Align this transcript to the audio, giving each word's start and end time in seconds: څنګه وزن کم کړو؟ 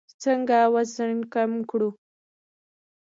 څنګه 0.23 0.57
وزن 0.73 1.13
کم 1.33 1.51
کړو؟ 1.69 1.89